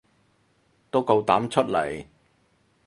[0.89, 2.07] 都夠膽出嚟